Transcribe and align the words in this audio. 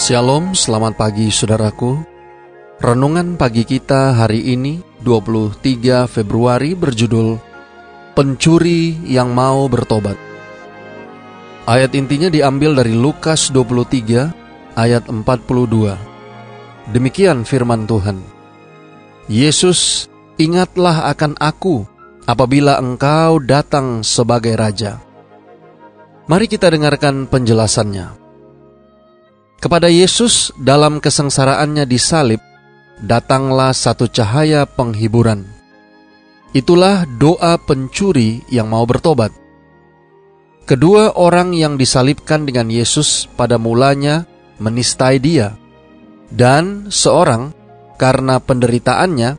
Shalom, 0.00 0.56
selamat 0.56 0.96
pagi 0.96 1.28
saudaraku. 1.28 2.00
Renungan 2.80 3.36
pagi 3.36 3.68
kita 3.68 4.16
hari 4.16 4.56
ini 4.56 4.80
23 5.04 6.08
Februari 6.08 6.72
berjudul 6.72 7.36
Pencuri 8.16 8.96
yang 9.04 9.36
mau 9.36 9.68
bertobat. 9.68 10.16
Ayat 11.68 11.92
intinya 11.92 12.32
diambil 12.32 12.80
dari 12.80 12.96
Lukas 12.96 13.52
23 13.52 14.72
ayat 14.72 15.04
42. 15.04 16.96
Demikian 16.96 17.44
firman 17.44 17.84
Tuhan. 17.84 18.24
Yesus, 19.28 20.08
ingatlah 20.40 21.12
akan 21.12 21.36
aku 21.36 21.84
apabila 22.24 22.80
engkau 22.80 23.36
datang 23.36 24.00
sebagai 24.00 24.56
raja. 24.56 24.96
Mari 26.24 26.48
kita 26.48 26.72
dengarkan 26.72 27.28
penjelasannya. 27.28 28.19
Kepada 29.60 29.92
Yesus 29.92 30.56
dalam 30.56 31.04
kesengsaraannya 31.04 31.84
di 31.84 32.00
salib, 32.00 32.40
datanglah 32.96 33.76
satu 33.76 34.08
cahaya 34.08 34.64
penghiburan. 34.64 35.44
Itulah 36.56 37.04
doa 37.04 37.60
pencuri 37.60 38.40
yang 38.48 38.72
mau 38.72 38.88
bertobat. 38.88 39.36
Kedua 40.64 41.12
orang 41.12 41.52
yang 41.52 41.76
disalibkan 41.76 42.48
dengan 42.48 42.72
Yesus 42.72 43.28
pada 43.36 43.60
mulanya 43.60 44.24
menistai 44.56 45.20
dia, 45.20 45.52
dan 46.32 46.88
seorang 46.88 47.52
karena 48.00 48.40
penderitaannya 48.40 49.36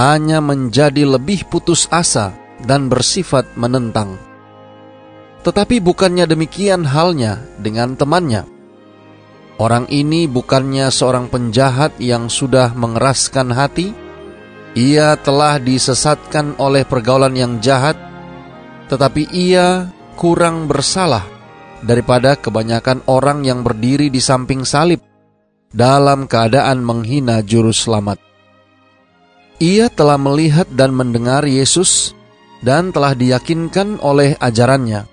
hanya 0.00 0.38
menjadi 0.40 1.04
lebih 1.04 1.44
putus 1.52 1.92
asa 1.92 2.32
dan 2.64 2.88
bersifat 2.88 3.52
menentang. 3.52 4.16
Tetapi 5.44 5.76
bukannya 5.84 6.24
demikian 6.24 6.88
halnya 6.88 7.44
dengan 7.60 7.92
temannya 7.92 8.57
Orang 9.58 9.90
ini 9.90 10.30
bukannya 10.30 10.86
seorang 10.86 11.26
penjahat 11.26 11.98
yang 11.98 12.30
sudah 12.30 12.78
mengeraskan 12.78 13.50
hati. 13.50 13.90
Ia 14.78 15.18
telah 15.18 15.58
disesatkan 15.58 16.54
oleh 16.62 16.86
pergaulan 16.86 17.34
yang 17.34 17.58
jahat, 17.58 17.98
tetapi 18.86 19.26
ia 19.34 19.90
kurang 20.14 20.70
bersalah 20.70 21.26
daripada 21.82 22.38
kebanyakan 22.38 23.02
orang 23.10 23.42
yang 23.42 23.66
berdiri 23.66 24.14
di 24.14 24.22
samping 24.22 24.62
salib 24.62 25.02
dalam 25.74 26.30
keadaan 26.30 26.78
menghina 26.86 27.42
Juru 27.42 27.74
Selamat. 27.74 28.22
Ia 29.58 29.90
telah 29.90 30.22
melihat 30.22 30.70
dan 30.70 30.94
mendengar 30.94 31.42
Yesus 31.42 32.14
dan 32.62 32.94
telah 32.94 33.18
diyakinkan 33.18 33.98
oleh 33.98 34.38
ajarannya, 34.38 35.10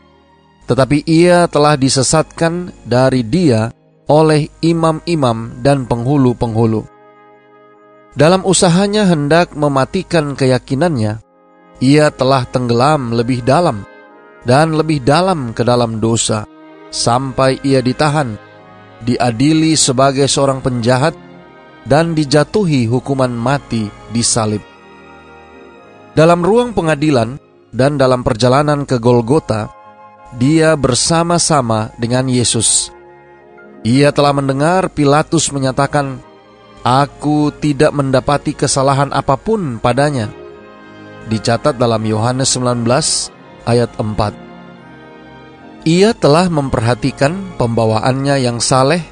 tetapi 0.70 1.02
ia 1.10 1.50
telah 1.50 1.74
disesatkan 1.74 2.70
dari 2.86 3.26
Dia 3.26 3.74
oleh 4.06 4.54
imam-imam 4.62 5.62
dan 5.62 5.90
penghulu-penghulu. 5.90 6.86
Dalam 8.16 8.48
usahanya 8.48 9.12
hendak 9.12 9.52
mematikan 9.58 10.40
keyakinannya, 10.40 11.20
ia 11.84 12.08
telah 12.16 12.48
tenggelam 12.48 13.12
lebih 13.12 13.44
dalam 13.44 13.84
dan 14.48 14.78
lebih 14.78 15.04
dalam 15.04 15.52
ke 15.52 15.68
dalam 15.68 16.00
dosa, 16.00 16.48
sampai 16.94 17.60
ia 17.66 17.84
ditahan, 17.84 18.40
diadili 19.04 19.76
sebagai 19.76 20.32
seorang 20.32 20.64
penjahat, 20.64 21.18
dan 21.84 22.16
dijatuhi 22.16 22.88
hukuman 22.88 23.30
mati 23.30 23.92
di 24.10 24.24
salib. 24.24 24.64
Dalam 26.16 26.40
ruang 26.40 26.72
pengadilan 26.72 27.36
dan 27.76 28.00
dalam 28.00 28.24
perjalanan 28.24 28.88
ke 28.88 28.96
Golgota, 28.96 29.68
dia 30.40 30.80
bersama-sama 30.80 31.92
dengan 32.00 32.32
Yesus 32.32 32.95
ia 33.86 34.10
telah 34.10 34.34
mendengar 34.34 34.90
Pilatus 34.90 35.54
menyatakan, 35.54 36.18
Aku 36.82 37.54
tidak 37.54 37.94
mendapati 37.94 38.58
kesalahan 38.58 39.14
apa 39.14 39.38
pun 39.38 39.78
padanya. 39.78 40.34
Dicatat 41.30 41.78
dalam 41.78 42.02
Yohanes 42.02 42.58
19 42.58 42.82
ayat 43.66 43.90
4. 43.98 45.86
Ia 45.86 46.18
telah 46.18 46.50
memperhatikan 46.50 47.58
pembawaannya 47.62 48.42
yang 48.42 48.58
saleh 48.58 49.06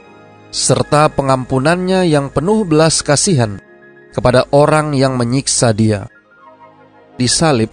serta 0.54 1.10
pengampunannya 1.14 2.10
yang 2.10 2.30
penuh 2.34 2.66
belas 2.66 3.02
kasihan 3.06 3.62
kepada 4.14 4.46
orang 4.54 4.94
yang 4.94 5.18
menyiksa 5.18 5.74
dia. 5.74 6.10
Di 7.18 7.26
salib, 7.26 7.70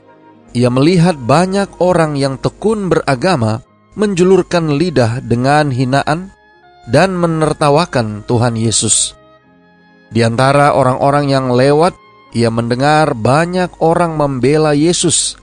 ia 0.57 0.73
melihat 0.73 1.17
banyak 1.17 1.81
orang 1.81 2.17
yang 2.17 2.41
tekun 2.41 2.89
beragama 2.93 3.65
menjulurkan 3.97 4.77
lidah 4.81 5.21
dengan 5.21 5.69
hinaan 5.69 6.33
dan 6.91 7.15
menertawakan 7.15 8.27
Tuhan 8.27 8.59
Yesus. 8.59 9.15
Di 10.11 10.27
antara 10.27 10.75
orang-orang 10.75 11.31
yang 11.31 11.47
lewat, 11.55 11.95
ia 12.35 12.51
mendengar 12.51 13.15
banyak 13.15 13.79
orang 13.79 14.19
membela 14.19 14.75
Yesus. 14.75 15.39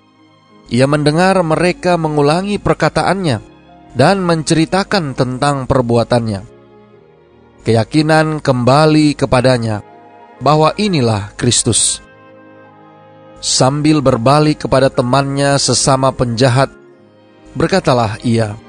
Ia 0.67 0.83
mendengar 0.83 1.39
mereka 1.39 1.95
mengulangi 1.95 2.59
perkataannya 2.59 3.39
dan 3.95 4.19
menceritakan 4.27 5.15
tentang 5.15 5.63
perbuatannya. 5.63 6.43
Keyakinan 7.63 8.43
kembali 8.43 9.15
kepadanya 9.15 9.83
bahwa 10.43 10.75
inilah 10.75 11.31
Kristus. 11.39 12.03
Sambil 13.39 14.03
berbalik 14.03 14.67
kepada 14.67 14.91
temannya 14.91 15.55
sesama 15.55 16.11
penjahat, 16.11 16.67
berkatalah 17.55 18.19
ia, 18.27 18.59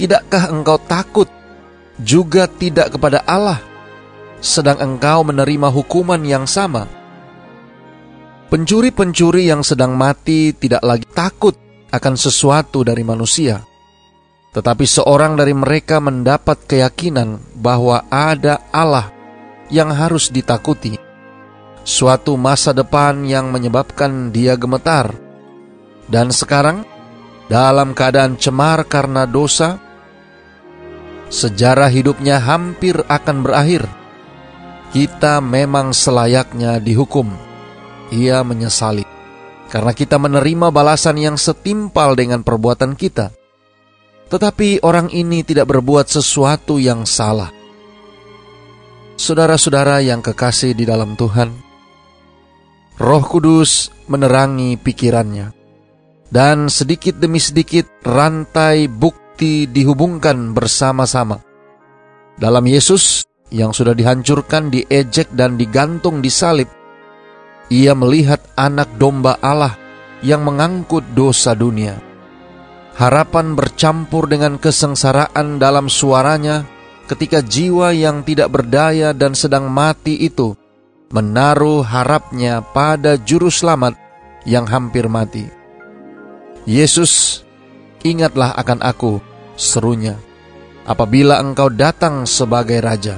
"Tidakkah 0.00 0.48
engkau 0.48 0.80
takut 0.80 1.28
juga 2.00 2.50
tidak 2.50 2.98
kepada 2.98 3.22
Allah, 3.26 3.62
sedang 4.42 4.78
engkau 4.82 5.22
menerima 5.24 5.68
hukuman 5.70 6.20
yang 6.26 6.44
sama. 6.44 6.86
Pencuri-pencuri 8.50 9.50
yang 9.50 9.66
sedang 9.66 9.98
mati 9.98 10.54
tidak 10.54 10.82
lagi 10.84 11.06
takut 11.10 11.58
akan 11.90 12.14
sesuatu 12.14 12.86
dari 12.86 13.02
manusia, 13.02 13.62
tetapi 14.54 14.86
seorang 14.86 15.34
dari 15.34 15.54
mereka 15.54 15.98
mendapat 15.98 16.62
keyakinan 16.66 17.42
bahwa 17.58 18.06
ada 18.10 18.62
Allah 18.70 19.10
yang 19.72 19.90
harus 19.90 20.30
ditakuti, 20.30 20.94
suatu 21.82 22.38
masa 22.38 22.70
depan 22.70 23.26
yang 23.26 23.50
menyebabkan 23.50 24.30
dia 24.30 24.54
gemetar, 24.54 25.10
dan 26.06 26.30
sekarang 26.30 26.86
dalam 27.48 27.96
keadaan 27.96 28.38
cemar 28.38 28.86
karena 28.86 29.26
dosa 29.26 29.80
sejarah 31.32 31.88
hidupnya 31.92 32.40
hampir 32.40 33.00
akan 33.06 33.44
berakhir. 33.44 33.84
Kita 34.94 35.42
memang 35.42 35.90
selayaknya 35.90 36.78
dihukum. 36.78 37.34
Ia 38.14 38.46
menyesali 38.46 39.14
karena 39.74 39.90
kita 39.90 40.22
menerima 40.22 40.70
balasan 40.70 41.18
yang 41.18 41.34
setimpal 41.34 42.14
dengan 42.14 42.46
perbuatan 42.46 42.94
kita. 42.94 43.34
Tetapi 44.30 44.86
orang 44.86 45.10
ini 45.10 45.42
tidak 45.42 45.66
berbuat 45.66 46.06
sesuatu 46.06 46.78
yang 46.78 47.02
salah. 47.10 47.50
Saudara-saudara 49.18 49.98
yang 49.98 50.22
kekasih 50.22 50.78
di 50.78 50.86
dalam 50.86 51.18
Tuhan, 51.18 51.50
Roh 53.02 53.24
Kudus 53.26 53.90
menerangi 54.06 54.78
pikirannya, 54.78 55.50
dan 56.30 56.70
sedikit 56.70 57.18
demi 57.18 57.42
sedikit 57.42 57.90
rantai 58.06 58.86
bukti 58.86 59.23
bukti 59.34 59.66
dihubungkan 59.66 60.54
bersama-sama. 60.54 61.42
Dalam 62.38 62.62
Yesus 62.70 63.26
yang 63.50 63.74
sudah 63.74 63.90
dihancurkan, 63.90 64.70
diejek, 64.70 65.34
dan 65.34 65.58
digantung 65.58 66.22
di 66.22 66.30
salib, 66.30 66.70
ia 67.66 67.98
melihat 67.98 68.38
anak 68.54 68.94
domba 68.94 69.34
Allah 69.42 69.74
yang 70.22 70.46
mengangkut 70.46 71.02
dosa 71.18 71.50
dunia. 71.58 71.98
Harapan 72.94 73.58
bercampur 73.58 74.30
dengan 74.30 74.54
kesengsaraan 74.54 75.58
dalam 75.58 75.90
suaranya 75.90 76.62
ketika 77.10 77.42
jiwa 77.42 77.90
yang 77.90 78.22
tidak 78.22 78.54
berdaya 78.54 79.10
dan 79.10 79.34
sedang 79.34 79.66
mati 79.66 80.14
itu 80.14 80.54
menaruh 81.10 81.82
harapnya 81.82 82.62
pada 82.62 83.18
juru 83.18 83.50
selamat 83.50 83.98
yang 84.46 84.62
hampir 84.70 85.10
mati. 85.10 85.50
Yesus 86.70 87.43
ingatlah 88.04 88.52
akan 88.54 88.84
aku, 88.84 89.18
serunya, 89.56 90.14
apabila 90.84 91.40
engkau 91.40 91.72
datang 91.72 92.28
sebagai 92.28 92.78
raja. 92.84 93.16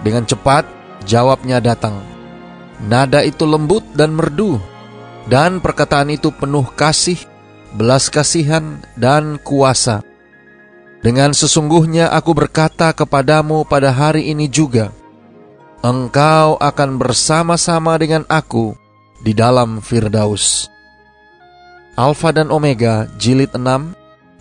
Dengan 0.00 0.24
cepat 0.24 0.64
jawabnya 1.04 1.60
datang. 1.60 2.00
Nada 2.86 3.22
itu 3.22 3.44
lembut 3.44 3.82
dan 3.94 4.14
merdu, 4.14 4.58
dan 5.26 5.58
perkataan 5.58 6.10
itu 6.10 6.30
penuh 6.34 6.66
kasih, 6.74 7.18
belas 7.74 8.10
kasihan, 8.10 8.82
dan 8.98 9.38
kuasa. 9.42 10.02
Dengan 11.04 11.36
sesungguhnya 11.36 12.08
aku 12.10 12.32
berkata 12.32 12.96
kepadamu 12.96 13.68
pada 13.68 13.92
hari 13.92 14.32
ini 14.32 14.48
juga, 14.48 14.90
engkau 15.84 16.56
akan 16.56 16.96
bersama-sama 16.96 17.94
dengan 18.00 18.24
aku 18.26 18.72
di 19.20 19.36
dalam 19.36 19.84
Firdaus. 19.84 20.73
Alfa 21.94 22.34
dan 22.34 22.50
Omega, 22.50 23.06
jilid 23.22 23.54
6, 23.54 23.94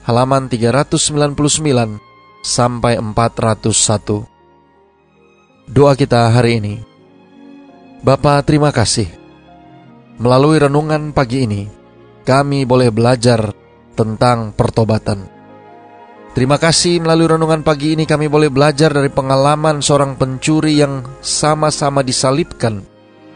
halaman 0.10 0.50
399 0.50 2.02
sampai 2.42 2.98
401. 2.98 4.26
Doa 5.70 5.94
kita 5.94 6.34
hari 6.34 6.58
ini. 6.58 6.82
Bapa, 8.02 8.42
terima 8.42 8.74
kasih. 8.74 9.06
Melalui 10.18 10.66
renungan 10.66 11.14
pagi 11.14 11.46
ini, 11.46 11.70
kami 12.26 12.66
boleh 12.66 12.90
belajar 12.90 13.54
tentang 13.94 14.58
pertobatan. 14.58 15.30
Terima 16.34 16.58
kasih 16.58 17.06
melalui 17.06 17.38
renungan 17.38 17.62
pagi 17.62 17.94
ini 17.94 18.10
kami 18.10 18.34
boleh 18.34 18.50
belajar 18.50 18.90
dari 18.90 19.14
pengalaman 19.14 19.86
seorang 19.86 20.18
pencuri 20.18 20.82
yang 20.82 21.06
sama-sama 21.22 22.02
disalibkan 22.02 22.82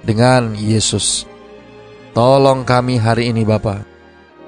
dengan 0.02 0.58
Yesus. 0.58 1.30
Tolong 2.18 2.66
kami 2.66 2.98
hari 2.98 3.30
ini 3.30 3.46
Bapa. 3.46 3.97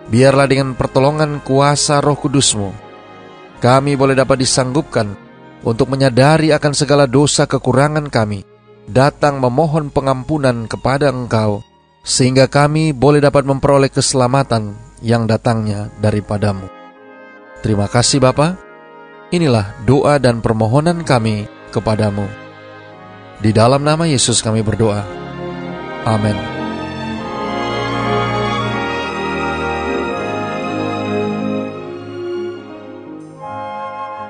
Biarlah 0.09 0.49
dengan 0.49 0.73
pertolongan 0.73 1.37
kuasa 1.45 2.01
roh 2.01 2.17
kudusmu, 2.17 2.73
kami 3.61 3.93
boleh 3.93 4.17
dapat 4.17 4.41
disanggupkan 4.41 5.13
untuk 5.61 5.93
menyadari 5.93 6.49
akan 6.49 6.73
segala 6.73 7.05
dosa 7.05 7.45
kekurangan 7.45 8.09
kami, 8.09 8.41
datang 8.89 9.37
memohon 9.37 9.93
pengampunan 9.93 10.65
kepada 10.65 11.13
Engkau, 11.13 11.61
sehingga 12.01 12.49
kami 12.49 12.89
boleh 12.89 13.21
dapat 13.21 13.45
memperoleh 13.45 13.93
keselamatan 13.93 14.73
yang 15.05 15.29
datangnya 15.29 15.93
daripadamu. 16.01 16.65
Terima 17.61 17.85
kasih 17.85 18.23
Bapa. 18.23 18.55
Inilah 19.29 19.77
doa 19.85 20.17
dan 20.17 20.41
permohonan 20.41 21.05
kami 21.05 21.45
kepadamu. 21.69 22.25
Di 23.39 23.53
dalam 23.53 23.85
nama 23.85 24.09
Yesus 24.09 24.41
kami 24.41 24.65
berdoa. 24.65 25.05
Amin. 26.07 26.58